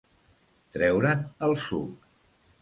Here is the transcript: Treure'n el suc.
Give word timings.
Treure'n 0.77 1.21
el 1.49 1.55
suc. 1.67 2.09